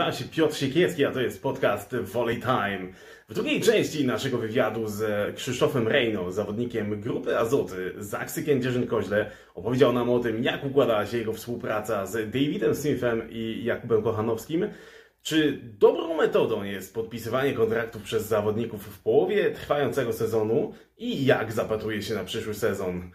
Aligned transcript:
Nazywam 0.00 0.28
się 0.28 0.34
Piotr 0.36 0.56
Siekierski, 0.56 1.04
a 1.04 1.10
to 1.10 1.20
jest 1.20 1.42
podcast 1.42 1.96
Volley 1.96 2.40
Time. 2.40 2.92
W 3.28 3.34
drugiej 3.34 3.60
części 3.60 4.06
naszego 4.06 4.38
wywiadu 4.38 4.86
z 4.86 5.02
Krzysztofem 5.36 5.88
Rejno, 5.88 6.32
zawodnikiem 6.32 7.00
grupy 7.00 7.38
Azoty 7.38 7.92
z 7.98 8.14
Aksy 8.14 8.42
Kędzierzyn-Koźle, 8.42 9.26
opowiedział 9.54 9.92
nam 9.92 10.10
o 10.10 10.18
tym, 10.18 10.44
jak 10.44 10.64
układała 10.64 11.06
się 11.06 11.18
jego 11.18 11.32
współpraca 11.32 12.06
z 12.06 12.12
Davidem 12.12 12.74
Smithem 12.74 13.30
i 13.30 13.64
Jakubem 13.64 14.02
Kochanowskim. 14.02 14.68
Czy 15.22 15.60
dobrą 15.62 16.16
metodą 16.16 16.62
jest 16.62 16.94
podpisywanie 16.94 17.52
kontraktów 17.52 18.02
przez 18.02 18.26
zawodników 18.26 18.84
w 18.84 19.02
połowie 19.02 19.50
trwającego 19.50 20.12
sezonu 20.12 20.72
i 20.98 21.24
jak 21.24 21.52
zapatruje 21.52 22.02
się 22.02 22.14
na 22.14 22.24
przyszły 22.24 22.54
sezon? 22.54 23.10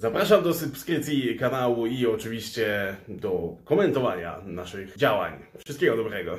Zapraszam 0.00 0.42
do 0.42 0.54
subskrypcji 0.54 1.36
kanału 1.38 1.86
i 1.86 2.06
oczywiście 2.06 2.96
do 3.08 3.56
komentowania 3.64 4.40
naszych 4.44 4.96
działań. 4.96 5.32
Wszystkiego 5.58 5.96
dobrego. 5.96 6.38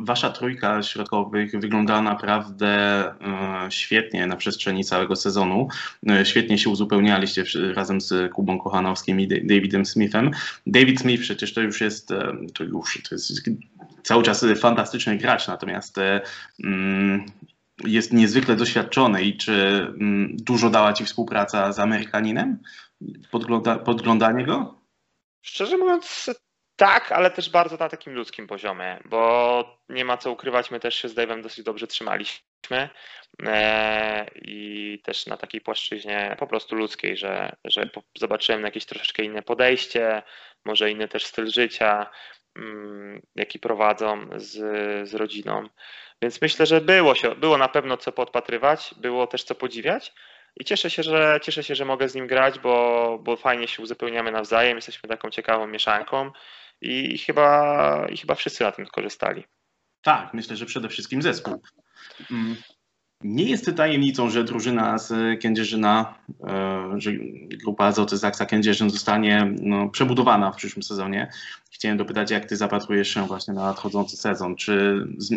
Wasza 0.00 0.30
trójka 0.30 0.82
środkowych 0.82 1.60
wyglądała 1.60 2.02
naprawdę 2.02 2.68
e, 3.04 3.66
świetnie 3.70 4.26
na 4.26 4.36
przestrzeni 4.36 4.84
całego 4.84 5.16
sezonu. 5.16 5.68
E, 6.08 6.26
świetnie 6.26 6.58
się 6.58 6.70
uzupełnialiście 6.70 7.44
razem 7.74 8.00
z 8.00 8.32
Kubą 8.32 8.58
Kochanowskim 8.58 9.20
i 9.20 9.28
Davidem 9.28 9.86
Smithem. 9.86 10.30
David 10.66 11.00
Smith 11.00 11.22
przecież 11.22 11.54
to 11.54 11.60
już 11.60 11.80
jest, 11.80 12.10
e, 12.10 12.32
to 12.54 12.64
już 12.64 13.02
to 13.08 13.14
jest 13.14 13.50
cały 14.02 14.22
czas 14.22 14.44
fantastyczny 14.60 15.16
gracz, 15.16 15.48
natomiast 15.48 15.96
mm, 16.64 17.26
jest 17.84 18.12
niezwykle 18.12 18.56
doświadczony 18.56 19.22
i 19.22 19.36
czy 19.36 19.52
mm, 20.00 20.36
dużo 20.36 20.70
dała 20.70 20.92
Ci 20.92 21.04
współpraca 21.04 21.72
z 21.72 21.78
Amerykaninem? 21.78 22.58
Podgląda, 23.30 23.78
podglądanie 23.78 24.46
go? 24.46 24.80
Szczerze 25.42 25.76
mówiąc, 25.76 26.30
tak, 26.76 27.12
ale 27.12 27.30
też 27.30 27.50
bardzo 27.50 27.76
na 27.76 27.88
takim 27.88 28.14
ludzkim 28.14 28.46
poziomie, 28.46 28.98
bo 29.04 29.78
nie 29.88 30.04
ma 30.04 30.16
co 30.16 30.30
ukrywać, 30.30 30.70
my 30.70 30.80
też 30.80 30.94
się 30.94 31.08
z 31.08 31.14
Dave'em 31.14 31.42
dosyć 31.42 31.64
dobrze 31.64 31.86
trzymaliśmy 31.86 32.88
e, 33.46 34.26
i 34.34 35.00
też 35.04 35.26
na 35.26 35.36
takiej 35.36 35.60
płaszczyźnie 35.60 36.36
po 36.38 36.46
prostu 36.46 36.76
ludzkiej, 36.76 37.16
że, 37.16 37.56
że 37.64 37.90
zobaczyłem 38.18 38.62
jakieś 38.62 38.86
troszeczkę 38.86 39.22
inne 39.22 39.42
podejście, 39.42 40.22
może 40.64 40.90
inny 40.90 41.08
też 41.08 41.26
styl 41.26 41.50
życia, 41.50 42.10
mm, 42.56 43.22
jaki 43.34 43.58
prowadzą 43.58 44.28
z, 44.36 44.54
z 45.08 45.14
rodziną. 45.14 45.68
Więc 46.22 46.42
myślę, 46.42 46.66
że 46.66 46.80
było, 46.80 47.14
się, 47.14 47.34
było 47.34 47.58
na 47.58 47.68
pewno 47.68 47.96
co 47.96 48.12
podpatrywać, 48.12 48.94
było 48.96 49.26
też 49.26 49.44
co 49.44 49.54
podziwiać. 49.54 50.12
I 50.60 50.64
cieszę 50.64 50.90
się, 50.90 51.02
że 51.02 51.40
cieszę 51.42 51.64
się, 51.64 51.74
że 51.74 51.84
mogę 51.84 52.08
z 52.08 52.14
nim 52.14 52.26
grać, 52.26 52.58
bo, 52.58 53.18
bo 53.22 53.36
fajnie 53.36 53.68
się 53.68 53.82
uzupełniamy 53.82 54.32
nawzajem, 54.32 54.76
jesteśmy 54.76 55.08
taką 55.08 55.30
ciekawą 55.30 55.66
mieszanką 55.66 56.30
i 56.80 57.18
chyba, 57.18 58.06
i 58.12 58.16
chyba 58.16 58.34
wszyscy 58.34 58.64
na 58.64 58.72
tym 58.72 58.86
skorzystali. 58.86 59.44
Tak, 60.02 60.34
myślę, 60.34 60.56
że 60.56 60.66
przede 60.66 60.88
wszystkim 60.88 61.22
zespół. 61.22 61.62
Mm. 62.30 62.56
Nie 63.24 63.44
jest 63.44 63.76
tajemnicą, 63.76 64.30
że 64.30 64.44
drużyna 64.44 64.98
z 64.98 65.40
Kędzierzyna, 65.42 66.14
e, 66.48 66.90
że 66.96 67.12
grupa 67.64 67.84
Azoty 67.84 68.16
Zaksa 68.16 68.46
Kędzierzyn 68.46 68.90
zostanie 68.90 69.54
no, 69.60 69.88
przebudowana 69.88 70.52
w 70.52 70.56
przyszłym 70.56 70.82
sezonie. 70.82 71.30
Chciałem 71.70 71.98
dopytać, 71.98 72.30
jak 72.30 72.44
ty 72.44 72.56
zapatrujesz 72.56 73.08
się 73.08 73.26
właśnie 73.26 73.54
na 73.54 73.64
nadchodzący 73.64 74.16
sezon? 74.16 74.56
Czy 74.56 75.06
z, 75.18 75.34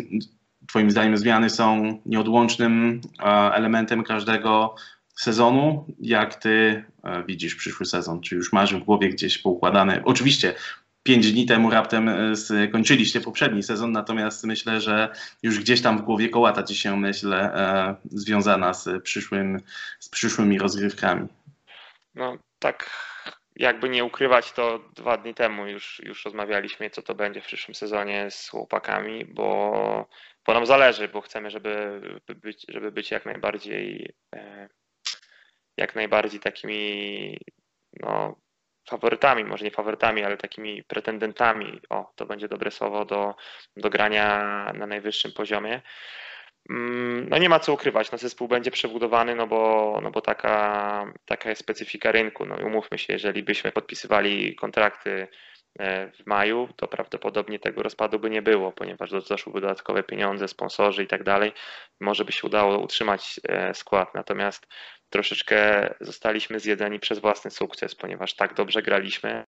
twoim 0.66 0.90
zdaniem 0.90 1.16
zmiany 1.16 1.50
są 1.50 1.98
nieodłącznym 2.06 3.00
e, 3.18 3.22
elementem 3.54 4.02
każdego 4.02 4.74
sezonu? 5.14 5.86
Jak 6.00 6.34
ty 6.34 6.84
e, 7.04 7.24
widzisz 7.24 7.54
przyszły 7.54 7.86
sezon? 7.86 8.20
Czy 8.20 8.34
już 8.34 8.52
masz 8.52 8.74
w 8.74 8.84
głowie 8.84 9.08
gdzieś 9.08 9.38
poukładane? 9.38 10.02
Oczywiście 10.04 10.54
pięć 11.02 11.32
dni 11.32 11.46
temu 11.46 11.70
raptem 11.70 12.08
e, 12.08 12.36
skończyliście 12.36 13.20
poprzedni 13.20 13.62
sezon, 13.62 13.92
natomiast 13.92 14.44
myślę, 14.44 14.80
że 14.80 15.08
już 15.42 15.60
gdzieś 15.60 15.82
tam 15.82 15.98
w 15.98 16.02
głowie 16.02 16.28
kołata 16.28 16.62
ci 16.62 16.74
się, 16.74 16.96
myślę, 16.96 17.54
e, 17.54 17.96
związana 18.10 18.74
z, 18.74 19.02
przyszłym, 19.02 19.60
z 19.98 20.08
przyszłymi 20.08 20.58
rozgrywkami. 20.58 21.28
No 22.14 22.36
tak, 22.58 22.90
jakby 23.56 23.88
nie 23.88 24.04
ukrywać, 24.04 24.52
to 24.52 24.80
dwa 24.94 25.16
dni 25.16 25.34
temu 25.34 25.66
już, 25.66 26.00
już 26.04 26.24
rozmawialiśmy, 26.24 26.90
co 26.90 27.02
to 27.02 27.14
będzie 27.14 27.40
w 27.40 27.46
przyszłym 27.46 27.74
sezonie 27.74 28.30
z 28.30 28.48
chłopakami, 28.48 29.24
bo, 29.24 30.08
bo 30.46 30.54
nam 30.54 30.66
zależy, 30.66 31.08
bo 31.08 31.20
chcemy, 31.20 31.50
żeby 31.50 32.00
być, 32.28 32.66
żeby 32.68 32.92
być 32.92 33.10
jak 33.10 33.26
najbardziej 33.26 34.14
e, 34.34 34.68
jak 35.76 35.94
najbardziej 35.94 36.40
takimi 36.40 37.38
no, 38.00 38.36
faworytami, 38.90 39.44
może 39.44 39.64
nie 39.64 39.70
faworytami, 39.70 40.24
ale 40.24 40.36
takimi 40.36 40.82
pretendentami, 40.84 41.80
o 41.90 42.12
to 42.16 42.26
będzie 42.26 42.48
dobre 42.48 42.70
słowo, 42.70 43.04
do, 43.04 43.34
do 43.76 43.90
grania 43.90 44.26
na 44.74 44.86
najwyższym 44.86 45.32
poziomie. 45.32 45.82
Mm, 46.70 47.28
no 47.28 47.38
nie 47.38 47.48
ma 47.48 47.60
co 47.60 47.72
ukrywać, 47.72 48.12
no 48.12 48.18
zespół 48.18 48.48
będzie 48.48 48.70
przebudowany, 48.70 49.34
no 49.34 49.46
bo, 49.46 50.00
no 50.02 50.10
bo 50.10 50.20
taka, 50.20 51.12
taka 51.24 51.48
jest 51.48 51.62
specyfika 51.62 52.12
rynku. 52.12 52.46
No 52.46 52.56
umówmy 52.66 52.98
się, 52.98 53.12
jeżeli 53.12 53.42
byśmy 53.42 53.72
podpisywali 53.72 54.56
kontrakty 54.56 55.28
w 56.18 56.26
maju, 56.26 56.68
to 56.76 56.88
prawdopodobnie 56.88 57.58
tego 57.58 57.82
rozpadu 57.82 58.18
by 58.18 58.30
nie 58.30 58.42
było, 58.42 58.72
ponieważ 58.72 59.10
doszłyby 59.10 59.60
dodatkowe 59.60 60.02
pieniądze, 60.02 60.48
sponsorzy 60.48 61.02
i 61.04 61.06
tak 61.06 61.22
dalej. 61.22 61.52
Może 62.00 62.24
by 62.24 62.32
się 62.32 62.46
udało 62.46 62.78
utrzymać 62.78 63.40
e, 63.48 63.74
skład. 63.74 64.14
Natomiast 64.14 64.66
troszeczkę 65.10 65.90
zostaliśmy 66.00 66.60
zjedzeni 66.60 67.00
przez 67.00 67.18
własny 67.18 67.50
sukces, 67.50 67.94
ponieważ 67.94 68.34
tak 68.34 68.54
dobrze 68.54 68.82
graliśmy 68.82 69.44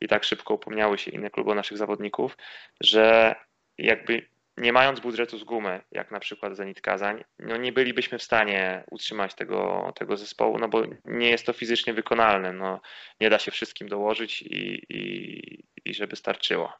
i 0.00 0.08
tak 0.08 0.24
szybko 0.24 0.54
upomniały 0.54 0.98
się 0.98 1.10
inne 1.10 1.30
kluby 1.30 1.54
naszych 1.54 1.78
zawodników, 1.78 2.36
że 2.80 3.34
jakby 3.78 4.26
nie 4.56 4.72
mając 4.72 5.00
budżetu 5.00 5.38
z 5.38 5.44
gumy, 5.44 5.80
jak 5.92 6.10
na 6.10 6.20
przykład 6.20 6.56
Zenit 6.56 6.80
Kazań, 6.80 7.24
no 7.38 7.56
nie 7.56 7.72
bylibyśmy 7.72 8.18
w 8.18 8.22
stanie 8.22 8.84
utrzymać 8.90 9.34
tego, 9.34 9.92
tego 9.96 10.16
zespołu, 10.16 10.58
no 10.58 10.68
bo 10.68 10.82
nie 11.04 11.30
jest 11.30 11.46
to 11.46 11.52
fizycznie 11.52 11.94
wykonalne. 11.94 12.52
No, 12.52 12.80
nie 13.20 13.30
da 13.30 13.38
się 13.38 13.50
wszystkim 13.50 13.88
dołożyć 13.88 14.42
i, 14.42 14.86
i, 14.88 15.64
i 15.84 15.94
żeby 15.94 16.16
starczyło. 16.16 16.72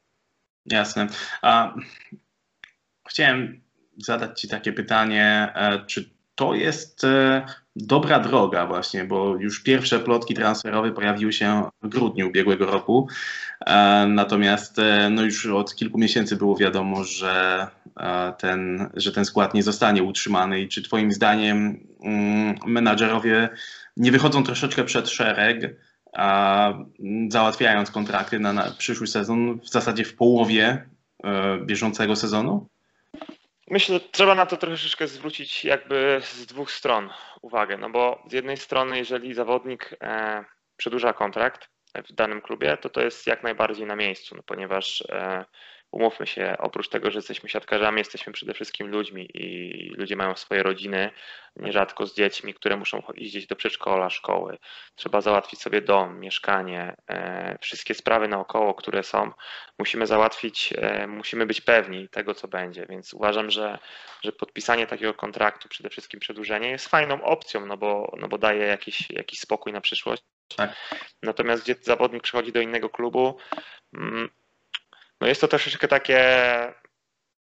Jasne. 0.66 1.06
A 1.42 1.74
chciałem 3.08 3.62
zadać 3.96 4.40
Ci 4.40 4.48
takie 4.48 4.72
pytanie, 4.72 5.52
e, 5.54 5.84
czy 5.86 6.10
to 6.34 6.54
jest 6.54 7.04
e, 7.04 7.46
dobra 7.76 8.20
droga 8.20 8.66
właśnie, 8.66 9.04
bo 9.04 9.36
już 9.36 9.62
pierwsze 9.62 10.00
plotki 10.00 10.34
transferowe 10.34 10.92
pojawiły 10.92 11.32
się 11.32 11.62
w 11.82 11.88
grudniu 11.88 12.28
ubiegłego 12.28 12.66
roku. 12.66 13.08
E, 13.66 14.06
natomiast 14.08 14.78
e, 14.78 15.10
no 15.10 15.22
już 15.22 15.46
od 15.46 15.74
kilku 15.74 15.98
miesięcy 15.98 16.36
było 16.36 16.56
wiadomo, 16.56 17.04
że 17.04 17.66
ten, 18.38 18.90
że 18.94 19.12
ten 19.12 19.24
skład 19.24 19.54
nie 19.54 19.62
zostanie 19.62 20.02
utrzymany. 20.02 20.60
I 20.60 20.68
czy 20.68 20.82
Twoim 20.82 21.12
zdaniem 21.12 21.86
mm, 22.02 22.54
menadżerowie 22.66 23.48
nie 23.96 24.12
wychodzą 24.12 24.42
troszeczkę 24.42 24.84
przed 24.84 25.08
szereg, 25.08 25.76
a 26.12 26.72
załatwiając 27.28 27.90
kontrakty 27.90 28.40
na, 28.40 28.52
na 28.52 28.70
przyszły 28.78 29.06
sezon 29.06 29.60
w 29.60 29.68
zasadzie 29.68 30.04
w 30.04 30.14
połowie 30.14 30.86
bieżącego 31.66 32.16
sezonu? 32.16 32.68
Myślę, 33.70 33.94
że 33.94 34.00
trzeba 34.00 34.34
na 34.34 34.46
to 34.46 34.56
troszeczkę 34.56 35.06
zwrócić 35.06 35.64
jakby 35.64 36.20
z 36.22 36.46
dwóch 36.46 36.70
stron 36.70 37.10
uwagę, 37.42 37.76
no 37.78 37.90
bo 37.90 38.22
z 38.28 38.32
jednej 38.32 38.56
strony, 38.56 38.98
jeżeli 38.98 39.34
zawodnik 39.34 39.96
e, 40.02 40.44
przedłuża 40.76 41.12
kontrakt 41.12 41.70
w 41.94 42.12
danym 42.12 42.42
klubie, 42.42 42.76
to 42.76 42.88
to 42.88 43.00
jest 43.00 43.26
jak 43.26 43.42
najbardziej 43.42 43.86
na 43.86 43.96
miejscu, 43.96 44.36
no 44.36 44.42
ponieważ 44.42 45.00
e, 45.00 45.44
umówmy 45.90 46.26
się, 46.26 46.56
oprócz 46.58 46.88
tego, 46.88 47.10
że 47.10 47.18
jesteśmy 47.18 47.48
siatkarzami, 47.48 47.98
jesteśmy 47.98 48.32
przede 48.32 48.54
wszystkim 48.54 48.88
ludźmi 48.88 49.28
i 49.34 49.94
ludzie 49.96 50.16
mają 50.16 50.36
swoje 50.36 50.62
rodziny, 50.62 51.10
nierzadko 51.56 52.06
z 52.06 52.14
dziećmi, 52.14 52.54
które 52.54 52.76
muszą 52.76 53.02
iść 53.14 53.46
do 53.46 53.56
przedszkola, 53.56 54.10
szkoły. 54.10 54.58
Trzeba 54.94 55.20
załatwić 55.20 55.60
sobie 55.60 55.82
dom, 55.82 56.20
mieszkanie, 56.20 56.96
e, 57.08 57.58
wszystkie 57.60 57.94
sprawy 57.94 58.28
naokoło, 58.28 58.74
które 58.74 59.02
są, 59.02 59.32
musimy 59.78 60.06
załatwić, 60.06 60.74
e, 60.78 61.06
musimy 61.06 61.46
być 61.46 61.60
pewni 61.60 62.08
tego, 62.08 62.34
co 62.34 62.48
będzie, 62.48 62.86
więc 62.88 63.14
uważam, 63.14 63.50
że, 63.50 63.78
że 64.22 64.32
podpisanie 64.32 64.86
takiego 64.86 65.14
kontraktu, 65.14 65.68
przede 65.68 65.90
wszystkim 65.90 66.20
przedłużenie 66.20 66.70
jest 66.70 66.88
fajną 66.88 67.22
opcją, 67.22 67.66
no 67.66 67.76
bo, 67.76 68.12
no 68.20 68.28
bo 68.28 68.38
daje 68.38 68.66
jakiś, 68.66 69.10
jakiś 69.10 69.40
spokój 69.40 69.72
na 69.72 69.80
przyszłość. 69.80 70.22
Tak. 70.56 70.76
Natomiast 71.22 71.62
gdzie 71.62 71.74
zawodnik 71.82 72.22
przychodzi 72.22 72.52
do 72.52 72.60
innego 72.60 72.90
klubu, 72.90 73.38
mm, 73.94 74.28
no 75.20 75.26
jest 75.26 75.40
to 75.40 75.48
troszeczkę 75.48 75.88
takie, 75.88 76.20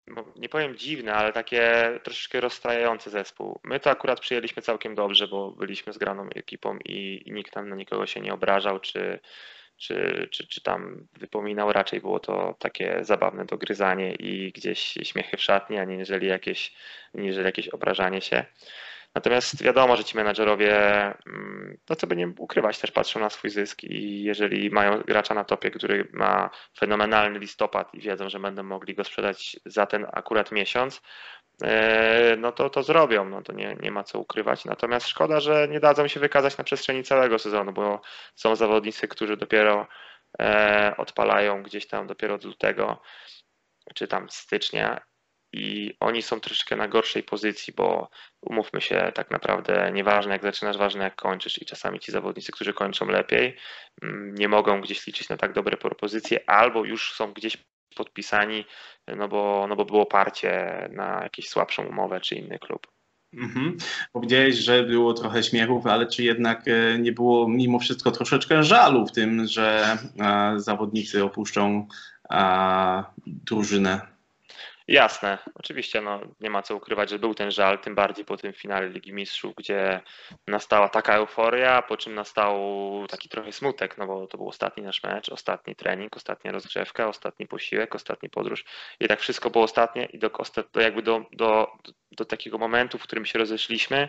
no 0.06 0.24
nie 0.36 0.48
powiem 0.48 0.76
dziwne, 0.76 1.14
ale 1.14 1.32
takie 1.32 1.92
troszeczkę 2.02 2.40
rozstrajający 2.40 3.10
zespół. 3.10 3.60
My 3.64 3.80
to 3.80 3.90
akurat 3.90 4.20
przyjęliśmy 4.20 4.62
całkiem 4.62 4.94
dobrze, 4.94 5.28
bo 5.28 5.50
byliśmy 5.50 5.92
zgraną 5.92 6.28
ekipą 6.34 6.78
i, 6.84 7.22
i 7.26 7.32
nikt 7.32 7.52
tam 7.52 7.68
na 7.68 7.76
nikogo 7.76 8.06
się 8.06 8.20
nie 8.20 8.34
obrażał, 8.34 8.80
czy, 8.80 9.20
czy, 9.76 10.28
czy, 10.30 10.46
czy 10.46 10.62
tam 10.62 11.08
wypominał, 11.12 11.72
raczej 11.72 12.00
było 12.00 12.20
to 12.20 12.54
takie 12.58 12.98
zabawne 13.04 13.44
dogryzanie 13.44 14.14
i 14.14 14.52
gdzieś 14.52 14.80
śmiechy 15.02 15.36
w 15.36 15.42
szatni, 15.42 15.78
a 15.78 15.84
nie 15.84 15.96
jeżeli 15.96 16.26
jakieś, 16.26 16.74
niżeli 17.14 17.46
jakieś 17.46 17.68
obrażanie 17.68 18.20
się. 18.20 18.44
Natomiast 19.14 19.62
wiadomo, 19.62 19.96
że 19.96 20.04
ci 20.04 20.16
menadżerowie, 20.16 20.74
mm, 21.26 21.78
no 21.90 21.96
co 21.96 22.06
by 22.06 22.16
nie 22.16 22.28
ukrywać, 22.38 22.78
też 22.78 22.90
patrzą 22.90 23.20
na 23.20 23.30
swój 23.30 23.50
zysk 23.50 23.84
i 23.84 24.22
jeżeli 24.22 24.70
mają 24.70 25.00
gracza 25.00 25.34
na 25.34 25.44
topie, 25.44 25.70
który 25.70 26.08
ma 26.12 26.50
fenomenalny 26.78 27.38
listopad 27.38 27.94
i 27.94 28.00
wiedzą, 28.00 28.28
że 28.28 28.40
będą 28.40 28.62
mogli 28.62 28.94
go 28.94 29.04
sprzedać 29.04 29.56
za 29.66 29.86
ten 29.86 30.06
akurat 30.12 30.52
miesiąc, 30.52 31.02
e, 31.64 32.36
no 32.38 32.52
to 32.52 32.70
to 32.70 32.82
zrobią, 32.82 33.24
no 33.24 33.42
to 33.42 33.52
nie, 33.52 33.76
nie 33.80 33.90
ma 33.90 34.04
co 34.04 34.18
ukrywać. 34.18 34.64
Natomiast 34.64 35.08
szkoda, 35.08 35.40
że 35.40 35.68
nie 35.68 35.80
dadzą 35.80 36.08
się 36.08 36.20
wykazać 36.20 36.58
na 36.58 36.64
przestrzeni 36.64 37.02
całego 37.02 37.38
sezonu, 37.38 37.72
bo 37.72 38.00
są 38.34 38.56
zawodnicy, 38.56 39.08
którzy 39.08 39.36
dopiero 39.36 39.86
e, 40.40 40.94
odpalają 40.96 41.62
gdzieś 41.62 41.86
tam 41.86 42.06
dopiero 42.06 42.34
od 42.34 42.44
lutego 42.44 43.02
czy 43.94 44.08
tam 44.08 44.30
stycznia 44.30 45.00
i 45.52 45.94
oni 46.00 46.22
są 46.22 46.40
troszeczkę 46.40 46.76
na 46.76 46.88
gorszej 46.88 47.22
pozycji, 47.22 47.72
bo 47.76 48.10
umówmy 48.40 48.80
się, 48.80 49.12
tak 49.14 49.30
naprawdę 49.30 49.90
nieważne 49.94 50.32
jak 50.32 50.42
zaczynasz, 50.42 50.76
ważne 50.76 51.04
jak 51.04 51.16
kończysz 51.16 51.62
i 51.62 51.66
czasami 51.66 52.00
ci 52.00 52.12
zawodnicy, 52.12 52.52
którzy 52.52 52.72
kończą 52.72 53.06
lepiej, 53.06 53.56
mm, 54.02 54.34
nie 54.34 54.48
mogą 54.48 54.80
gdzieś 54.80 55.06
liczyć 55.06 55.28
na 55.28 55.36
tak 55.36 55.52
dobre 55.52 55.76
propozycje 55.76 56.50
albo 56.50 56.84
już 56.84 57.12
są 57.12 57.32
gdzieś 57.32 57.56
podpisani, 57.96 58.64
no 59.16 59.28
bo, 59.28 59.66
no 59.68 59.76
bo 59.76 59.84
było 59.84 60.06
parcie 60.06 60.88
na 60.92 61.20
jakąś 61.22 61.48
słabszą 61.48 61.86
umowę 61.86 62.20
czy 62.20 62.34
inny 62.34 62.58
klub. 62.58 62.86
Mhm. 63.34 63.76
Powiedziałeś, 64.12 64.54
że 64.54 64.82
było 64.82 65.14
trochę 65.14 65.42
śmiechów, 65.42 65.86
ale 65.86 66.06
czy 66.06 66.22
jednak 66.22 66.68
e, 66.68 66.98
nie 66.98 67.12
było 67.12 67.48
mimo 67.48 67.78
wszystko 67.78 68.10
troszeczkę 68.10 68.64
żalu 68.64 69.06
w 69.06 69.12
tym, 69.12 69.46
że 69.46 69.98
e, 70.20 70.54
zawodnicy 70.56 71.24
opuszczą 71.24 71.86
drużynę? 73.26 74.00
Jasne, 74.88 75.38
oczywiście 75.54 76.00
no, 76.00 76.20
nie 76.40 76.50
ma 76.50 76.62
co 76.62 76.76
ukrywać, 76.76 77.10
że 77.10 77.18
był 77.18 77.34
ten 77.34 77.50
żal, 77.50 77.78
tym 77.78 77.94
bardziej 77.94 78.24
po 78.24 78.36
tym 78.36 78.52
finale 78.52 78.88
Ligi 78.88 79.12
Mistrzów, 79.12 79.54
gdzie 79.54 80.00
nastała 80.46 80.88
taka 80.88 81.14
euforia, 81.14 81.82
po 81.82 81.96
czym 81.96 82.14
nastał 82.14 82.56
taki 83.08 83.28
trochę 83.28 83.52
smutek, 83.52 83.98
no 83.98 84.06
bo 84.06 84.26
to 84.26 84.38
był 84.38 84.48
ostatni 84.48 84.82
nasz 84.82 85.02
mecz, 85.02 85.28
ostatni 85.28 85.76
trening, 85.76 86.16
ostatnia 86.16 86.52
rozgrzewka, 86.52 87.08
ostatni 87.08 87.46
posiłek, 87.46 87.94
ostatni 87.94 88.30
podróż 88.30 88.64
i 89.00 89.08
tak 89.08 89.20
wszystko 89.20 89.50
było 89.50 89.64
ostatnie 89.64 90.04
i 90.04 90.18
do, 90.18 90.30
do 90.72 90.80
jakby 90.80 91.02
do, 91.02 91.24
do, 91.32 91.72
do 92.10 92.24
takiego 92.24 92.58
momentu, 92.58 92.98
w 92.98 93.02
którym 93.02 93.26
się 93.26 93.38
rozeszliśmy, 93.38 94.08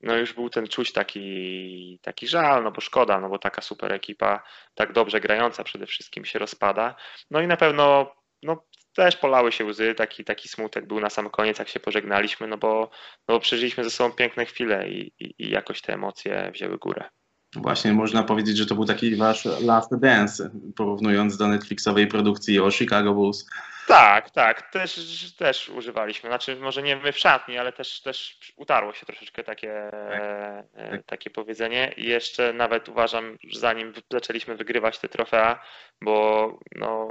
no 0.00 0.16
już 0.16 0.32
był 0.32 0.50
ten 0.50 0.68
czuć 0.68 0.92
taki, 0.92 1.98
taki 2.02 2.28
żal, 2.28 2.64
no 2.64 2.70
bo 2.70 2.80
szkoda, 2.80 3.20
no 3.20 3.28
bo 3.28 3.38
taka 3.38 3.62
super 3.62 3.92
ekipa, 3.92 4.42
tak 4.74 4.92
dobrze 4.92 5.20
grająca 5.20 5.64
przede 5.64 5.86
wszystkim 5.86 6.24
się 6.24 6.38
rozpada. 6.38 6.94
No 7.30 7.40
i 7.40 7.46
na 7.46 7.56
pewno 7.56 8.14
no, 8.42 8.64
też 8.98 9.16
polały 9.16 9.52
się 9.52 9.64
łzy, 9.64 9.94
taki, 9.94 10.24
taki 10.24 10.48
smutek 10.48 10.86
był 10.86 11.00
na 11.00 11.10
sam 11.10 11.30
koniec, 11.30 11.58
jak 11.58 11.68
się 11.68 11.80
pożegnaliśmy, 11.80 12.46
no 12.46 12.58
bo, 12.58 12.90
no 13.28 13.34
bo 13.34 13.40
przeżyliśmy 13.40 13.84
ze 13.84 13.90
sobą 13.90 14.14
piękne 14.14 14.46
chwile 14.46 14.88
i, 14.88 15.12
i, 15.18 15.34
i 15.38 15.50
jakoś 15.50 15.80
te 15.80 15.94
emocje 15.94 16.50
wzięły 16.54 16.78
górę. 16.78 17.04
Właśnie 17.56 17.92
można 17.92 18.22
powiedzieć, 18.22 18.56
że 18.56 18.66
to 18.66 18.74
był 18.74 18.84
taki 18.84 19.16
wasz 19.16 19.44
last 19.44 19.96
dance, 20.00 20.50
porównując 20.76 21.36
do 21.36 21.48
Netflixowej 21.48 22.06
produkcji 22.06 22.60
o 22.60 22.70
Chicago 22.70 23.14
Bulls. 23.14 23.46
Tak, 23.86 24.30
tak, 24.30 24.70
też, 24.70 25.32
też 25.36 25.68
używaliśmy. 25.68 26.30
Znaczy, 26.30 26.56
może 26.56 26.82
nie 26.82 26.96
my 26.96 27.12
w 27.12 27.18
szatni, 27.18 27.58
ale 27.58 27.72
też, 27.72 28.02
też 28.02 28.38
utarło 28.56 28.92
się 28.92 29.06
troszeczkę 29.06 29.44
takie, 29.44 29.90
tak, 29.90 30.90
tak. 30.90 31.06
takie 31.06 31.30
powiedzenie. 31.30 31.92
I 31.96 32.04
jeszcze 32.04 32.52
nawet 32.52 32.88
uważam, 32.88 33.36
że 33.44 33.60
zanim 33.60 33.92
zaczęliśmy 34.10 34.56
wygrywać 34.56 34.98
te 34.98 35.08
trofea, 35.08 35.60
bo 36.02 36.58
no, 36.76 37.08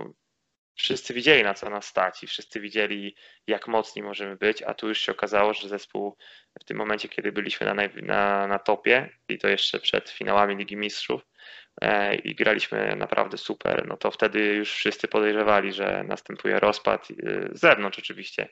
wszyscy 0.78 1.14
widzieli 1.14 1.44
na 1.44 1.54
co 1.54 1.70
nas 1.70 1.86
stać 1.86 2.24
i 2.24 2.28
wszyscy 2.28 2.60
widzieli 2.60 3.16
jak 3.48 3.68
mocni 3.68 4.02
możemy 4.02 4.36
być, 4.36 4.62
a 4.62 4.74
tu 4.74 4.88
już 4.88 5.00
się 5.00 5.12
okazało, 5.12 5.54
że 5.54 5.70
zespół 5.70 6.18
w 6.62 6.64
tym 6.64 6.78
momencie, 6.78 7.10
kiedy 7.10 7.32
byliśmy 7.32 7.74
na, 7.74 7.74
na, 8.02 8.48
na 8.48 8.60
topie 8.60 9.10
i 9.30 9.38
to 9.38 9.48
jeszcze 9.48 9.80
przed 9.80 10.10
finałami 10.10 10.56
Ligi 10.56 10.78
Mistrzów, 10.78 11.22
i 12.24 12.36
graliśmy 12.36 12.96
naprawdę 12.96 13.38
super, 13.38 13.88
no 13.88 13.98
to 13.98 14.12
wtedy 14.12 14.40
już 14.40 14.72
wszyscy 14.72 15.08
podejrzewali, 15.08 15.74
że 15.74 16.04
następuje 16.08 16.60
rozpad, 16.60 17.08
e, 17.12 17.58
z 17.58 17.60
zewnątrz 17.60 18.00
oczywiście, 18.00 18.50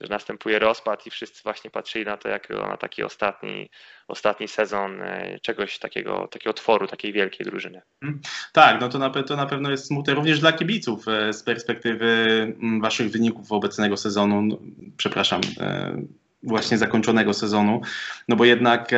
że 0.00 0.08
następuje 0.08 0.58
rozpad 0.58 1.06
i 1.06 1.10
wszyscy 1.10 1.42
właśnie 1.42 1.70
patrzyli 1.70 2.04
na 2.04 2.16
to 2.16 2.28
jako 2.28 2.54
na 2.54 2.76
taki 2.76 3.02
ostatni, 3.02 3.70
ostatni 4.08 4.48
sezon 4.48 5.02
e, 5.02 5.38
czegoś 5.42 5.78
takiego, 5.78 6.28
takiego 6.30 6.52
tworu, 6.52 6.86
takiej 6.86 7.12
wielkiej 7.12 7.46
drużyny. 7.46 7.82
Mhm. 8.02 8.20
Tak, 8.52 8.80
no 8.80 8.88
to 8.88 8.98
na, 8.98 9.10
to 9.10 9.36
na 9.36 9.46
pewno 9.46 9.70
jest 9.70 9.86
smutne 9.86 10.14
również 10.14 10.40
dla 10.40 10.52
kibiców 10.52 11.04
z 11.30 11.42
perspektywy 11.42 12.26
waszych 12.80 13.10
wyników 13.10 13.52
obecnego 13.52 13.96
sezonu, 13.96 14.42
no, 14.42 14.58
przepraszam, 14.96 15.40
właśnie 16.42 16.78
zakończonego 16.78 17.34
sezonu, 17.34 17.80
no 18.28 18.36
bo 18.36 18.44
jednak 18.44 18.90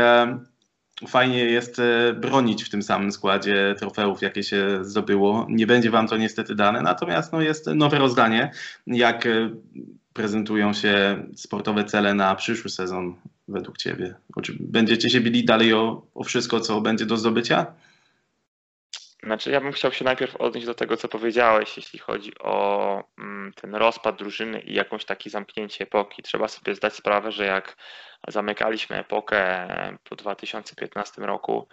fajnie 1.09 1.45
jest 1.45 1.79
e, 1.79 2.13
bronić 2.13 2.65
w 2.65 2.71
tym 2.71 2.83
samym 2.83 3.13
składzie 3.13 3.75
trofeów, 3.79 4.23
jakie 4.23 4.43
się 4.43 4.85
zdobyło. 4.85 5.47
Nie 5.49 5.67
będzie 5.67 5.91
wam 5.91 6.09
to 6.09 6.17
niestety 6.17 6.55
dane, 6.55 6.83
natomiast 6.83 7.33
no, 7.33 7.41
jest 7.41 7.67
nowe 7.67 7.99
rozdanie, 7.99 8.51
jak 8.87 9.27
e, 9.27 9.51
prezentują 10.13 10.73
się 10.73 11.25
sportowe 11.37 11.85
cele 11.85 12.15
na 12.15 12.35
przyszły 12.35 12.71
sezon 12.71 13.15
według 13.49 13.79
ciebie. 13.79 14.15
Będziecie 14.61 15.11
się 15.11 15.21
bili 15.21 15.45
dalej 15.45 15.75
o, 15.75 16.07
o 16.15 16.25
wszystko, 16.25 16.61
co 16.61 16.81
będzie 16.81 17.07
do 17.07 17.17
zdobycia? 17.17 17.67
Znaczy, 19.23 19.51
ja 19.51 19.61
bym 19.61 19.73
chciał 19.73 19.93
się 19.93 20.05
najpierw 20.05 20.37
odnieść 20.37 20.67
do 20.67 20.75
tego, 20.75 20.97
co 20.97 21.09
powiedziałeś, 21.09 21.77
jeśli 21.77 21.99
chodzi 21.99 22.39
o 22.39 23.05
mm, 23.19 23.53
ten 23.53 23.75
rozpad 23.75 24.17
drużyny 24.17 24.61
i 24.61 24.75
jakąś 24.75 25.05
takie 25.05 25.31
zamknięcie 25.31 25.85
epoki. 25.85 26.23
Trzeba 26.23 26.49
sobie 26.49 26.75
zdać 26.75 26.95
sprawę, 26.95 27.33
że 27.33 27.47
jak 27.47 27.77
zamykaliśmy 28.29 28.99
epokę 28.99 29.69
po 30.05 30.17
2015 30.17 31.23
roku, 31.23 31.69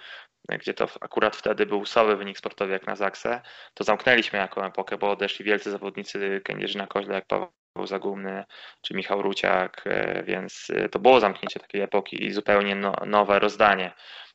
gdzie 0.49 0.73
to 0.73 0.87
akurat 1.01 1.35
wtedy 1.35 1.65
był 1.65 1.85
słaby 1.85 2.15
wynik 2.15 2.37
sportowy 2.37 2.71
jak 2.73 2.87
na 2.87 2.95
Zaksę, 2.95 3.41
to 3.73 3.83
zamknęliśmy 3.83 4.39
jako 4.39 4.65
epokę, 4.65 4.97
bo 4.97 5.11
odeszli 5.11 5.45
wielcy 5.45 5.71
zawodnicy 5.71 6.41
Kędzierzyna 6.43 6.87
Koźle 6.87 7.15
jak 7.15 7.25
Paweł 7.25 7.49
Zagumny 7.83 8.45
czy 8.81 8.93
Michał 8.93 9.21
Ruciak, 9.21 9.81
e, 9.85 10.23
więc 10.23 10.67
e, 10.75 10.89
to 10.89 10.99
było 10.99 11.19
zamknięcie 11.19 11.59
takiej 11.59 11.81
epoki 11.81 12.25
i 12.25 12.31
zupełnie 12.31 12.75
no, 12.75 12.93
nowe 13.05 13.39
rozdanie 13.39 13.93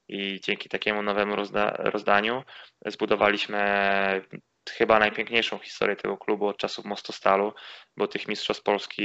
i 0.08 0.40
dzięki 0.40 0.68
takiemu 0.68 1.02
nowemu 1.02 1.36
rozda 1.36 1.70
rozdaniu 1.78 2.42
zbudowaliśmy 2.86 3.58
chyba 4.70 4.98
najpiękniejszą 4.98 5.58
historię 5.58 5.96
tego 5.96 6.18
klubu 6.18 6.46
od 6.46 6.56
czasów 6.56 6.84
Mostostalu, 6.84 7.52
bo 7.96 8.08
tych 8.08 8.28
mistrzostw 8.28 8.62
Polski, 8.62 9.04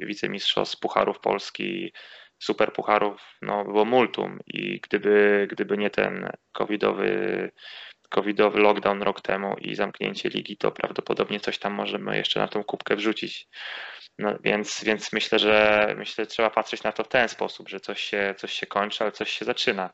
wicemistrzostw 0.00 0.80
Pucharów 0.80 1.20
Polski, 1.20 1.92
super 2.38 2.72
pucharów 2.72 3.20
no, 3.42 3.64
było 3.64 3.84
multum 3.84 4.38
i 4.46 4.80
gdyby, 4.80 5.48
gdyby 5.50 5.78
nie 5.78 5.90
ten 5.90 6.30
covidowy, 6.52 7.50
covidowy 8.08 8.60
lockdown 8.60 9.02
rok 9.02 9.20
temu 9.20 9.56
i 9.58 9.74
zamknięcie 9.74 10.28
ligi, 10.28 10.56
to 10.56 10.72
prawdopodobnie 10.72 11.40
coś 11.40 11.58
tam 11.58 11.72
możemy 11.72 12.16
jeszcze 12.16 12.40
na 12.40 12.48
tą 12.48 12.64
kubkę 12.64 12.96
wrzucić. 12.96 13.48
No, 14.18 14.38
więc, 14.44 14.84
więc 14.84 15.12
myślę, 15.12 15.38
że 15.38 15.86
myślę, 15.98 16.24
że 16.24 16.30
trzeba 16.30 16.50
patrzeć 16.50 16.82
na 16.82 16.92
to 16.92 17.04
w 17.04 17.08
ten 17.08 17.28
sposób, 17.28 17.68
że 17.68 17.80
coś 17.80 18.00
się, 18.00 18.34
coś 18.38 18.52
się 18.52 18.66
kończy, 18.66 19.04
ale 19.04 19.12
coś 19.12 19.30
się 19.30 19.44
zaczyna. 19.44 19.90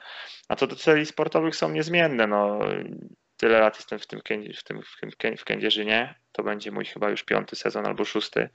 A 0.48 0.56
to 0.56 0.66
do 0.66 0.76
celi 0.76 1.06
sportowych 1.06 1.56
są 1.56 1.70
niezmienne. 1.70 2.26
No, 2.26 2.58
tyle 3.38 3.61
lat 3.61 3.76
jestem 3.76 3.99
w 3.99 4.07
tym, 4.07 4.21
w 4.21 4.62
tym, 4.62 4.83
w 4.83 5.16
tym 5.16 5.37
w 5.37 5.45
Kędzierzynie. 5.45 6.14
To 6.33 6.42
będzie 6.42 6.71
mój 6.71 6.85
chyba 6.85 7.11
już 7.11 7.23
piąty 7.23 7.57
sezon 7.57 7.87
albo 7.87 8.04
szósty. 8.04 8.49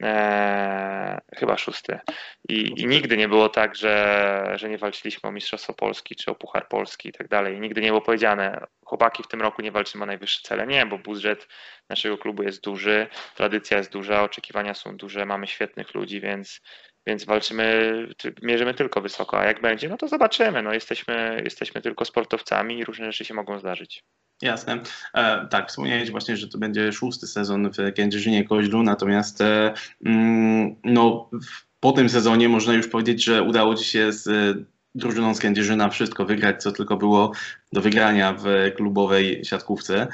Eee, 0.00 1.18
chyba 1.36 1.56
szósty. 1.56 1.98
I, 2.48 2.82
I, 2.82 2.86
nigdy 2.86 3.16
nie 3.16 3.28
było 3.28 3.48
tak, 3.48 3.76
że, 3.76 4.52
że 4.56 4.68
nie 4.68 4.78
walczyliśmy 4.78 5.28
o 5.28 5.32
Mistrzostwo 5.32 5.74
Polski 5.74 6.16
czy 6.16 6.30
o 6.30 6.34
Puchar 6.34 6.68
Polski 6.68 7.08
i 7.08 7.12
tak 7.12 7.28
dalej. 7.28 7.60
Nigdy 7.60 7.80
nie 7.80 7.88
było 7.88 8.00
powiedziane, 8.00 8.66
chłopaki 8.84 9.22
w 9.22 9.28
tym 9.28 9.42
roku 9.42 9.62
nie 9.62 9.72
walczymy 9.72 10.04
o 10.04 10.06
najwyższe 10.06 10.42
cele. 10.42 10.66
Nie, 10.66 10.86
bo 10.86 10.98
budżet 10.98 11.48
naszego 11.88 12.18
klubu 12.18 12.42
jest 12.42 12.62
duży, 12.62 13.06
tradycja 13.34 13.78
jest 13.78 13.92
duża, 13.92 14.22
oczekiwania 14.22 14.74
są 14.74 14.96
duże, 14.96 15.26
mamy 15.26 15.46
świetnych 15.46 15.94
ludzi, 15.94 16.20
więc 16.20 16.60
więc 17.06 17.24
walczymy, 17.24 18.08
mierzymy 18.42 18.74
tylko 18.74 19.00
wysoko, 19.00 19.38
a 19.38 19.44
jak 19.44 19.60
będzie, 19.60 19.88
no 19.88 19.96
to 19.96 20.08
zobaczymy. 20.08 20.62
No 20.62 20.72
jesteśmy, 20.72 21.40
jesteśmy 21.44 21.82
tylko 21.82 22.04
sportowcami 22.04 22.78
i 22.78 22.84
różne 22.84 23.06
rzeczy 23.06 23.24
się 23.24 23.34
mogą 23.34 23.58
zdarzyć. 23.58 24.04
Jasne. 24.42 24.80
E, 25.14 25.46
tak, 25.46 25.68
wspomniałeś 25.68 26.10
właśnie, 26.10 26.36
że 26.36 26.48
to 26.48 26.58
będzie 26.58 26.92
szósty 26.92 27.26
sezon 27.26 27.70
w 27.70 27.94
Kędzierzynie 27.94 28.44
Koźlu, 28.44 28.82
natomiast 28.82 29.40
e, 29.40 29.74
mm, 30.04 30.76
no, 30.84 31.30
po 31.80 31.92
tym 31.92 32.08
sezonie 32.08 32.48
można 32.48 32.74
już 32.74 32.88
powiedzieć, 32.88 33.24
że 33.24 33.42
udało 33.42 33.74
Ci 33.74 33.84
się 33.84 34.12
z 34.12 34.28
drużyną 34.94 35.34
z 35.34 35.40
Kędzierzyna 35.40 35.88
wszystko 35.88 36.24
wygrać, 36.24 36.62
co 36.62 36.72
tylko 36.72 36.96
było 36.96 37.32
do 37.72 37.80
wygrania 37.80 38.32
w 38.32 38.44
klubowej 38.76 39.44
siatkówce. 39.44 40.08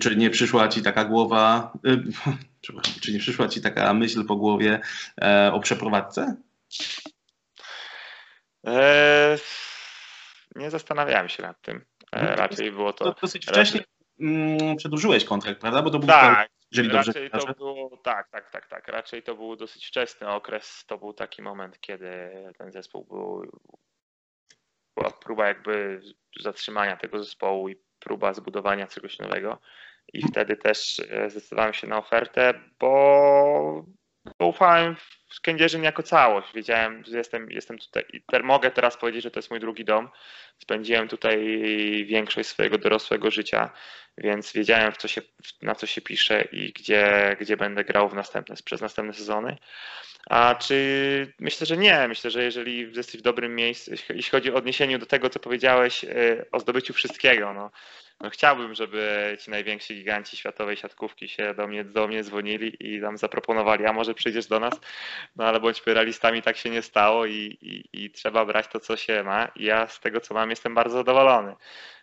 Czy 0.00 0.16
nie 0.16 0.30
przyszła 0.30 0.68
Ci 0.68 0.82
taka 0.82 1.04
głowa, 1.04 1.72
y, 1.86 3.00
czy 3.00 3.12
nie 3.12 3.18
przyszła 3.18 3.48
Ci 3.48 3.60
taka 3.60 3.94
myśl 3.94 4.24
po 4.24 4.36
głowie 4.36 4.80
e, 5.22 5.52
o 5.52 5.60
przeprowadzce? 5.60 6.36
Eee, 8.64 9.38
nie 10.56 10.70
zastanawiałem 10.70 11.28
się 11.28 11.42
nad 11.42 11.62
tym. 11.62 11.84
E, 12.12 12.36
raczej 12.36 12.72
było 12.72 12.92
to. 12.92 13.04
to 13.04 13.20
dosyć 13.20 13.46
wcześnie 13.46 13.80
mm, 14.20 14.76
przedłużyłeś 14.76 15.24
kontrakt, 15.24 15.60
prawda? 15.60 15.82
Bo 15.82 15.90
to 15.90 15.98
był 15.98 16.08
tak, 16.08 16.48
jeżeli 16.72 16.88
dobrze 16.88 17.12
raczej 17.12 17.30
to 17.30 17.54
było, 17.54 17.96
tak, 17.96 18.30
tak, 18.30 18.50
tak, 18.50 18.66
tak. 18.66 18.88
Raczej 18.88 19.22
to 19.22 19.34
był 19.34 19.56
dosyć 19.56 19.86
wczesny 19.86 20.28
okres. 20.28 20.84
To 20.86 20.98
był 20.98 21.12
taki 21.12 21.42
moment, 21.42 21.80
kiedy 21.80 22.30
ten 22.58 22.72
zespół 22.72 23.04
był. 23.04 23.60
Była 24.96 25.10
próba 25.10 25.48
jakby 25.48 26.00
zatrzymania 26.40 26.96
tego 26.96 27.24
zespołu 27.24 27.68
i 27.68 27.76
próba 27.98 28.34
zbudowania 28.34 28.86
czegoś 28.86 29.18
nowego. 29.18 29.60
I 30.12 30.28
wtedy 30.28 30.56
też 30.56 31.00
e, 31.10 31.30
zdecydowałem 31.30 31.74
się 31.74 31.86
na 31.86 31.98
ofertę, 31.98 32.54
bo 32.80 33.84
ufałem 34.38 34.96
w 35.28 35.40
Kędzierzyn 35.40 35.82
jako 35.82 36.02
całość. 36.02 36.48
Wiedziałem, 36.54 37.04
że 37.04 37.18
jestem, 37.18 37.50
jestem 37.50 37.78
tutaj 37.78 38.04
i 38.12 38.22
mogę 38.42 38.70
teraz 38.70 38.96
powiedzieć, 38.96 39.22
że 39.22 39.30
to 39.30 39.38
jest 39.38 39.50
mój 39.50 39.60
drugi 39.60 39.84
dom. 39.84 40.08
Spędziłem 40.58 41.08
tutaj 41.08 41.38
większość 42.08 42.48
swojego 42.48 42.78
dorosłego 42.78 43.30
życia, 43.30 43.70
więc 44.18 44.52
wiedziałem, 44.52 44.92
co 44.98 45.08
się, 45.08 45.22
na 45.62 45.74
co 45.74 45.86
się 45.86 46.00
pisze 46.00 46.42
i 46.52 46.72
gdzie, 46.72 47.36
gdzie 47.40 47.56
będę 47.56 47.84
grał 47.84 48.08
w 48.08 48.14
następne, 48.14 48.54
przez 48.64 48.80
następne 48.80 49.14
sezony. 49.14 49.56
A 50.30 50.54
czy 50.54 51.32
myślę, 51.38 51.66
że 51.66 51.76
nie. 51.76 52.08
Myślę, 52.08 52.30
że 52.30 52.44
jeżeli 52.44 52.92
jesteś 52.96 53.20
w 53.20 53.24
dobrym 53.24 53.54
miejscu, 53.54 53.90
jeśli 53.90 54.22
chodzi 54.22 54.52
o 54.52 54.54
odniesieniu 54.54 54.98
do 54.98 55.06
tego, 55.06 55.30
co 55.30 55.38
powiedziałeś 55.38 56.04
e, 56.04 56.10
o 56.52 56.60
zdobyciu 56.60 56.92
wszystkiego, 56.92 57.54
no, 57.54 57.70
no 58.20 58.30
chciałbym, 58.30 58.74
żeby 58.74 59.36
ci 59.40 59.50
najwięksi 59.50 59.94
giganci 59.94 60.36
światowej 60.36 60.76
siatkówki 60.76 61.28
się 61.28 61.54
do 61.54 61.66
mnie, 61.66 61.84
do 61.84 62.08
mnie 62.08 62.24
dzwonili 62.24 62.76
i 62.80 63.00
nam 63.00 63.18
zaproponowali, 63.18 63.86
a 63.86 63.92
może 63.92 64.14
przyjdziesz 64.14 64.46
do 64.46 64.60
nas, 64.60 64.80
no 65.36 65.44
ale 65.44 65.60
bądźmy 65.60 65.94
realistami, 65.94 66.42
tak 66.42 66.56
się 66.56 66.70
nie 66.70 66.82
stało 66.82 67.26
i, 67.26 67.58
i, 67.62 68.04
i 68.04 68.10
trzeba 68.10 68.44
brać 68.44 68.68
to, 68.68 68.80
co 68.80 68.96
się 68.96 69.22
ma. 69.22 69.48
I 69.56 69.64
ja 69.64 69.86
z 69.88 70.00
tego, 70.00 70.20
co 70.20 70.34
mam, 70.34 70.50
jestem 70.50 70.74
bardzo 70.74 70.96
zadowolony 70.96 71.54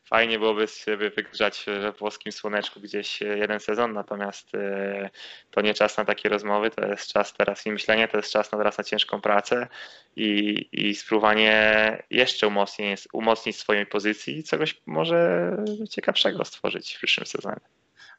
fajnie 0.09 0.39
byłoby 0.39 0.67
sobie 0.67 1.09
wygrzać 1.09 1.65
we 1.67 1.91
włoskim 1.91 2.31
słoneczku 2.31 2.79
gdzieś 2.79 3.21
jeden 3.21 3.59
sezon, 3.59 3.93
natomiast 3.93 4.55
e, 4.55 5.09
to 5.51 5.61
nie 5.61 5.73
czas 5.73 5.97
na 5.97 6.05
takie 6.05 6.29
rozmowy, 6.29 6.71
to 6.71 6.87
jest 6.87 7.13
czas 7.13 7.33
teraz 7.33 7.65
i 7.65 7.71
myślenie, 7.71 8.07
to 8.07 8.17
jest 8.17 8.31
czas 8.31 8.51
na 8.51 8.57
teraz 8.57 8.77
na 8.77 8.83
ciężką 8.83 9.21
pracę 9.21 9.67
i, 10.15 10.69
i 10.71 10.95
spróbowanie 10.95 12.03
jeszcze 12.09 12.47
umocnić, 12.47 13.07
umocnić 13.13 13.57
swojej 13.57 13.85
pozycji 13.85 14.37
i 14.37 14.43
czegoś 14.43 14.81
może 14.85 15.51
ciekawszego 15.89 16.45
stworzyć 16.45 16.93
w 16.93 16.97
przyszłym 16.97 17.25
sezonie. 17.25 17.61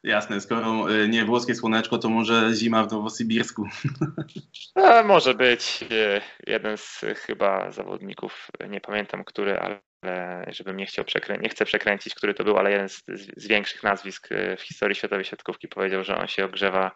Jasne, 0.03 0.41
skoro 0.41 0.93
e, 0.93 1.07
nie 1.07 1.25
włoskie 1.25 1.55
słoneczko, 1.55 1.97
to 1.97 2.09
może 2.09 2.49
zima 2.53 2.83
w 2.83 2.91
Nowosybirsku. 2.91 3.65
E, 4.75 5.03
może 5.03 5.33
być 5.33 5.85
jeden 6.47 6.77
z 6.77 7.05
chyba 7.15 7.71
zawodników, 7.71 8.51
nie 8.69 8.81
pamiętam 8.81 9.23
który, 9.23 9.59
ale 9.59 9.86
żebym 10.47 10.77
nie 10.77 10.85
chciał 10.85 11.05
przekrę- 11.05 11.41
nie 11.41 11.49
chcę 11.49 11.65
przekręcić, 11.65 12.15
który 12.15 12.33
to 12.33 12.43
był, 12.43 12.57
ale 12.57 12.71
jeden 12.71 12.89
z, 12.89 13.03
z, 13.37 13.47
większych 13.47 13.83
nazwisk 13.83 14.31
e, 14.31 14.57
w 14.57 14.61
historii 14.61 14.95
światowej 14.95 15.25
siatkówki 15.25 15.67
powiedział, 15.67 16.03
że 16.03 16.17
on 16.17 16.27
się 16.27 16.45
ogrzewa 16.45 16.91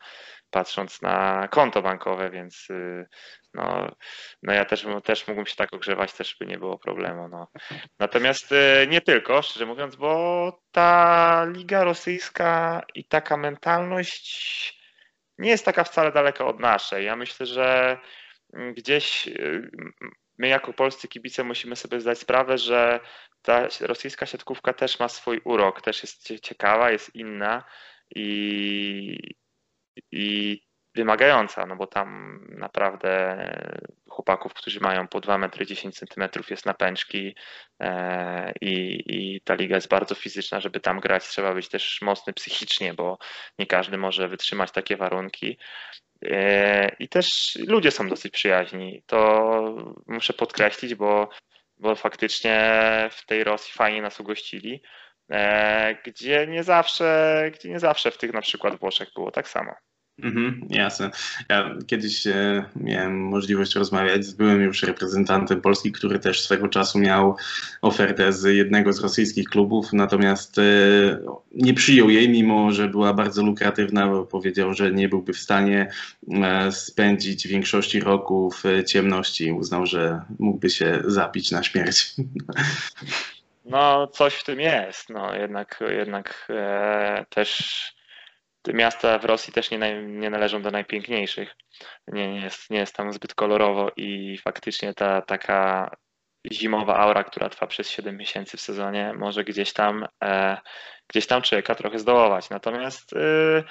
patrząc 0.51 1.01
na 1.01 1.47
konto 1.47 1.81
bankowe, 1.81 2.29
więc 2.29 2.69
y, 2.69 3.05
no, 3.53 3.95
no 4.43 4.53
ja 4.53 4.65
też, 4.65 4.85
też 5.03 5.27
mógłbym 5.27 5.45
się 5.45 5.55
tak 5.55 5.73
ogrzewać, 5.73 6.13
też 6.13 6.35
by 6.39 6.45
nie 6.45 6.57
było 6.57 6.77
problemu. 6.77 7.27
No. 7.27 7.47
Natomiast 7.99 8.51
y, 8.51 8.87
nie 8.87 9.01
tylko, 9.01 9.41
szczerze 9.41 9.65
mówiąc, 9.65 9.95
bo 9.95 10.61
ta 10.71 11.45
liga 11.45 11.83
rosyjska 11.83 12.81
i 12.95 13.05
taka 13.05 13.37
mentalność 13.37 14.81
nie 15.37 15.49
jest 15.49 15.65
taka 15.65 15.83
wcale 15.83 16.11
daleko 16.11 16.47
od 16.47 16.59
naszej. 16.59 17.05
Ja 17.05 17.15
myślę, 17.15 17.45
że 17.45 17.97
gdzieś 18.73 19.27
y, 19.27 19.71
my 20.41 20.47
jako 20.47 20.73
polscy 20.73 21.07
kibice 21.07 21.43
musimy 21.43 21.75
sobie 21.75 21.99
zdać 22.01 22.19
sprawę, 22.19 22.57
że 22.57 22.99
ta 23.41 23.67
rosyjska 23.81 24.25
siatkówka 24.25 24.73
też 24.73 24.99
ma 24.99 25.07
swój 25.09 25.41
urok, 25.43 25.81
też 25.81 26.03
jest 26.03 26.41
ciekawa, 26.41 26.91
jest 26.91 27.15
inna 27.15 27.63
i, 28.15 29.17
i 30.11 30.61
wymagająca, 30.95 31.65
no 31.65 31.75
bo 31.75 31.87
tam 31.87 32.39
naprawdę 32.49 33.37
chłopaków, 34.09 34.53
którzy 34.53 34.79
mają 34.79 35.07
po 35.07 35.21
2 35.21 35.37
metry 35.37 35.65
10 35.65 35.97
centymetrów 35.97 36.49
jest 36.49 36.65
na 36.65 36.73
pęczki 36.73 37.35
e, 37.79 38.53
i, 38.61 39.03
i 39.07 39.41
ta 39.41 39.53
liga 39.53 39.75
jest 39.75 39.89
bardzo 39.89 40.15
fizyczna, 40.15 40.59
żeby 40.59 40.79
tam 40.79 40.99
grać 40.99 41.27
trzeba 41.27 41.53
być 41.53 41.69
też 41.69 42.01
mocny 42.01 42.33
psychicznie, 42.33 42.93
bo 42.93 43.17
nie 43.59 43.67
każdy 43.67 43.97
może 43.97 44.27
wytrzymać 44.27 44.71
takie 44.71 44.97
warunki. 44.97 45.57
E, 46.25 46.95
I 46.99 47.07
też 47.07 47.57
ludzie 47.67 47.91
są 47.91 48.09
dosyć 48.09 48.33
przyjaźni. 48.33 49.03
To 49.05 49.51
muszę 50.07 50.33
podkreślić, 50.33 50.95
bo, 50.95 51.29
bo 51.77 51.95
faktycznie 51.95 52.73
w 53.11 53.25
tej 53.25 53.43
Rosji 53.43 53.73
fajnie 53.73 54.01
nas 54.01 54.19
ugościli, 54.19 54.81
e, 55.31 55.95
gdzie 56.05 56.47
nie 56.47 56.63
zawsze, 56.63 57.51
gdzie 57.53 57.69
nie 57.69 57.79
zawsze 57.79 58.11
w 58.11 58.17
tych 58.17 58.33
na 58.33 58.41
przykład 58.41 58.79
Włoszech 58.79 59.09
było 59.15 59.31
tak 59.31 59.49
samo. 59.49 59.71
Mhm, 60.19 60.67
jasne. 60.69 61.09
Ja 61.49 61.75
kiedyś 61.87 62.27
e, 62.27 62.65
miałem 62.75 63.23
możliwość 63.23 63.75
rozmawiać 63.75 64.25
z 64.25 64.33
byłym 64.33 64.61
już 64.61 64.83
reprezentantem 64.83 65.61
Polski, 65.61 65.91
który 65.91 66.19
też 66.19 66.41
swego 66.41 66.67
czasu 66.67 66.99
miał 66.99 67.35
ofertę 67.81 68.33
z 68.33 68.43
jednego 68.43 68.93
z 68.93 68.99
rosyjskich 68.99 69.49
klubów, 69.49 69.93
natomiast 69.93 70.57
e, 70.57 70.61
nie 71.51 71.73
przyjął 71.73 72.09
jej, 72.09 72.29
mimo 72.29 72.71
że 72.71 72.87
była 72.87 73.13
bardzo 73.13 73.43
lukratywna, 73.43 74.07
bo 74.07 74.25
powiedział, 74.25 74.73
że 74.73 74.91
nie 74.91 75.09
byłby 75.09 75.33
w 75.33 75.39
stanie 75.39 75.91
e, 76.31 76.71
spędzić 76.71 77.47
większości 77.47 77.99
roku 77.99 78.51
w 78.51 78.83
ciemności. 78.83 79.51
Uznał, 79.51 79.85
że 79.85 80.21
mógłby 80.39 80.69
się 80.69 81.01
zapić 81.05 81.51
na 81.51 81.63
śmierć. 81.63 82.13
No, 83.65 84.07
coś 84.07 84.33
w 84.33 84.43
tym 84.43 84.59
jest. 84.59 85.09
No, 85.09 85.35
jednak, 85.35 85.83
jednak 85.89 86.47
e, 86.49 87.25
też 87.29 88.00
te 88.61 88.73
miasta 88.73 89.19
w 89.19 89.25
Rosji 89.25 89.53
też 89.53 89.71
nie, 89.71 89.77
nie 90.03 90.29
należą 90.29 90.61
do 90.61 90.71
najpiękniejszych. 90.71 91.55
Nie, 92.07 92.33
nie, 92.33 92.41
jest, 92.41 92.69
nie 92.69 92.79
jest 92.79 92.95
tam 92.95 93.13
zbyt 93.13 93.33
kolorowo 93.33 93.91
i 93.97 94.37
faktycznie 94.37 94.93
ta 94.93 95.21
taka 95.21 95.91
zimowa 96.51 96.97
aura, 96.97 97.23
która 97.23 97.49
trwa 97.49 97.67
przez 97.67 97.89
7 97.89 98.17
miesięcy 98.17 98.57
w 98.57 98.61
sezonie, 98.61 99.13
może 99.17 99.43
gdzieś 99.43 99.73
tam, 99.73 100.07
e, 100.23 100.57
gdzieś 101.07 101.27
tam 101.27 101.41
człowieka 101.41 101.75
trochę 101.75 101.99
zdołować. 101.99 102.49
Natomiast 102.49 103.13
e, 103.13 103.63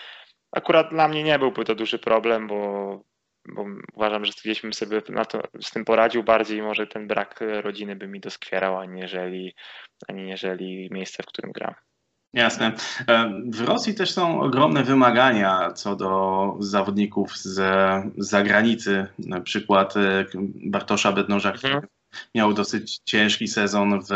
akurat 0.52 0.90
dla 0.90 1.08
mnie 1.08 1.22
nie 1.22 1.38
byłby 1.38 1.64
to 1.64 1.74
duży 1.74 1.98
problem, 1.98 2.48
bo, 2.48 3.02
bo 3.48 3.64
uważam, 3.94 4.24
że 4.24 4.32
gdzieś 4.44 4.62
bym 4.62 4.72
sobie 4.72 5.02
to, 5.02 5.42
z 5.62 5.70
tym 5.70 5.84
poradził 5.84 6.22
bardziej 6.22 6.62
może 6.62 6.86
ten 6.86 7.06
brak 7.06 7.40
rodziny 7.40 7.96
by 7.96 8.08
mi 8.08 8.20
doskwierał, 8.20 8.78
aniżeli, 8.78 9.54
aniżeli 10.08 10.88
miejsce, 10.92 11.22
w 11.22 11.26
którym 11.26 11.52
gram. 11.52 11.74
Jasne. 12.32 12.72
E, 13.08 13.30
w 13.50 13.60
Rosji 13.60 13.94
też 13.94 14.10
są 14.10 14.40
ogromne 14.40 14.82
wymagania 14.82 15.72
co 15.72 15.96
do 15.96 16.56
zawodników 16.60 17.36
z 17.36 17.62
zagranicy. 18.18 19.06
Na 19.18 19.40
przykład 19.40 19.96
e, 19.96 20.24
Bartosza 20.66 21.12
Bednoża, 21.12 21.52
który 21.52 21.74
mhm. 21.74 21.99
Miał 22.34 22.54
dosyć 22.54 23.00
ciężki 23.04 23.48
sezon 23.48 24.00
w, 24.00 24.08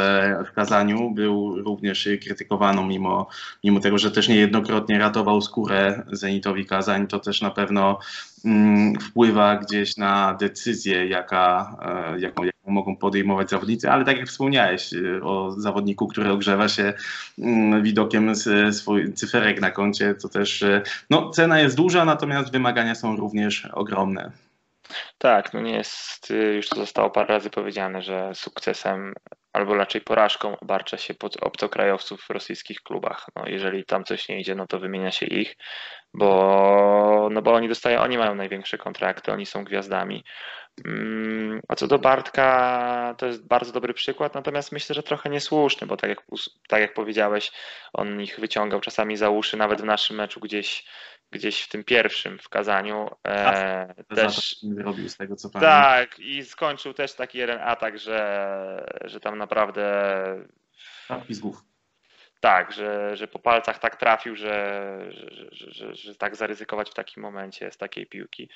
w 0.48 0.52
Kazaniu. 0.52 1.10
Był 1.10 1.62
również 1.62 2.08
krytykowany 2.22 2.84
mimo, 2.84 3.28
mimo 3.64 3.80
tego, 3.80 3.98
że 3.98 4.10
też 4.10 4.28
niejednokrotnie 4.28 4.98
ratował 4.98 5.42
skórę 5.42 6.02
Zenitowi 6.12 6.66
Kazań. 6.66 7.06
To 7.06 7.18
też 7.18 7.42
na 7.42 7.50
pewno 7.50 7.98
mm, 8.44 9.00
wpływa 9.00 9.56
gdzieś 9.56 9.96
na 9.96 10.34
decyzję, 10.40 11.08
jaka, 11.08 11.76
e, 12.16 12.20
jaką, 12.20 12.42
mogą 12.66 12.96
podejmować 12.96 13.50
zawodnicy, 13.50 13.90
ale 13.90 14.04
tak 14.04 14.18
jak 14.18 14.28
wspomniałeś 14.28 14.92
y, 14.92 15.24
o 15.24 15.54
zawodniku, 15.58 16.06
który 16.06 16.30
ogrzewa 16.30 16.68
się 16.68 16.92
mm, 17.38 17.82
widokiem 17.82 18.32
swój 18.72 19.12
cyferek 19.12 19.60
na 19.60 19.70
koncie, 19.70 20.14
to 20.14 20.28
też 20.28 20.62
y, 20.62 20.82
no, 21.10 21.30
cena 21.30 21.60
jest 21.60 21.76
duża, 21.76 22.04
natomiast 22.04 22.52
wymagania 22.52 22.94
są 22.94 23.16
również 23.16 23.66
ogromne. 23.72 24.32
Tak, 25.18 25.52
no 25.54 25.60
nie 25.60 25.74
jest, 25.74 26.30
y, 26.30 26.34
już 26.34 26.68
to 26.68 26.76
zostało 26.76 27.10
parę 27.10 27.28
razy 27.28 27.50
powiedziane, 27.50 28.02
że 28.02 28.30
sukcesem 28.34 29.14
albo 29.52 29.74
raczej 29.74 30.00
porażką 30.00 30.58
obarcza 30.60 30.96
się 30.96 31.14
pod 31.14 31.36
obcokrajowców 31.42 32.22
w 32.22 32.30
rosyjskich 32.30 32.82
klubach. 32.82 33.26
No, 33.36 33.42
jeżeli 33.46 33.84
tam 33.84 34.04
coś 34.04 34.28
nie 34.28 34.40
idzie, 34.40 34.54
no 34.54 34.66
to 34.66 34.78
wymienia 34.78 35.10
się 35.10 35.26
ich, 35.26 35.56
bo, 36.14 37.28
no 37.32 37.42
bo 37.42 37.52
oni 37.52 37.68
dostają, 37.68 38.00
oni 38.00 38.18
mają 38.18 38.34
największe 38.34 38.78
kontrakty, 38.78 39.32
oni 39.32 39.46
są 39.46 39.64
gwiazdami. 39.64 40.24
Mm, 40.84 41.60
a 41.68 41.74
co 41.76 41.86
do 41.86 41.98
Bartka, 41.98 43.14
to 43.18 43.26
jest 43.26 43.46
bardzo 43.46 43.72
dobry 43.72 43.94
przykład, 43.94 44.34
natomiast 44.34 44.72
myślę, 44.72 44.94
że 44.94 45.02
trochę 45.02 45.30
niesłuszny, 45.30 45.86
bo 45.86 45.96
tak 45.96 46.10
jak, 46.10 46.22
tak 46.68 46.80
jak 46.80 46.94
powiedziałeś, 46.94 47.52
on 47.92 48.20
ich 48.20 48.40
wyciągał 48.40 48.80
czasami 48.80 49.16
za 49.16 49.30
uszy, 49.30 49.56
nawet 49.56 49.80
w 49.80 49.84
naszym 49.84 50.16
meczu 50.16 50.40
gdzieś, 50.40 50.86
gdzieś 51.30 51.62
w 51.62 51.68
tym 51.68 51.84
pierwszym 51.84 52.38
w 52.38 52.48
Kazaniu. 52.48 53.10
E, 53.26 54.04
też 54.14 54.56
robił 54.76 55.08
z 55.08 55.16
tego 55.16 55.36
co 55.36 55.50
pamiętam. 55.50 55.82
Tak, 55.82 56.18
i 56.18 56.44
skończył 56.44 56.94
też 56.94 57.14
taki 57.14 57.38
jeden 57.38 57.58
atak, 57.60 57.98
że, 57.98 59.00
że 59.04 59.20
tam 59.20 59.38
naprawdę. 59.38 59.84
Trafi 61.06 61.34
z 61.34 61.40
głów. 61.40 61.64
Tak, 62.40 62.72
że, 62.72 63.16
że 63.16 63.28
po 63.28 63.38
palcach 63.38 63.78
tak 63.78 63.96
trafił, 63.96 64.36
że, 64.36 64.96
że, 65.10 65.30
że, 65.52 65.70
że, 65.72 65.94
że 65.94 66.14
tak 66.14 66.36
zaryzykować 66.36 66.90
w 66.90 66.94
takim 66.94 67.22
momencie 67.22 67.70
z 67.70 67.76
takiej 67.76 68.06
piłki. 68.06 68.48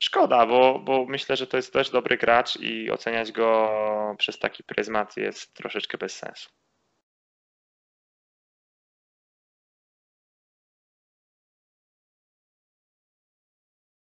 Szkoda, 0.00 0.46
bo, 0.46 0.78
bo 0.78 1.06
myślę, 1.08 1.36
że 1.36 1.46
to 1.46 1.56
jest 1.56 1.72
też 1.72 1.90
dobry 1.90 2.16
gracz 2.16 2.56
i 2.56 2.90
oceniać 2.90 3.32
go 3.32 4.14
przez 4.18 4.38
taki 4.38 4.64
pryzmat 4.64 5.16
jest 5.16 5.54
troszeczkę 5.54 5.98
bez 5.98 6.16
sensu. 6.16 6.50